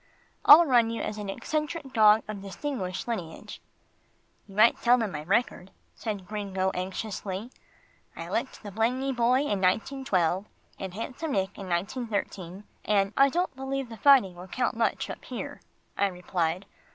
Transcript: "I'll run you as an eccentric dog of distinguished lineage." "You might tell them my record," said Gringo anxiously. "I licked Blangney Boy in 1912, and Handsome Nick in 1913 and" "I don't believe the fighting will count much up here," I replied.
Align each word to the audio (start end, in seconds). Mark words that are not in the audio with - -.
"I'll 0.45 0.65
run 0.65 0.89
you 0.89 0.99
as 1.03 1.19
an 1.19 1.29
eccentric 1.29 1.93
dog 1.93 2.23
of 2.27 2.41
distinguished 2.41 3.07
lineage." 3.07 3.61
"You 4.47 4.55
might 4.55 4.81
tell 4.81 4.97
them 4.97 5.11
my 5.11 5.21
record," 5.21 5.69
said 5.93 6.25
Gringo 6.27 6.71
anxiously. 6.73 7.51
"I 8.15 8.27
licked 8.27 8.63
Blangney 8.73 9.13
Boy 9.13 9.41
in 9.41 9.61
1912, 9.61 10.47
and 10.79 10.95
Handsome 10.95 11.33
Nick 11.33 11.55
in 11.55 11.69
1913 11.69 12.63
and" 12.83 13.13
"I 13.15 13.29
don't 13.29 13.55
believe 13.55 13.89
the 13.89 13.97
fighting 13.97 14.33
will 14.35 14.47
count 14.47 14.75
much 14.75 15.07
up 15.07 15.23
here," 15.23 15.61
I 15.95 16.07
replied. 16.07 16.65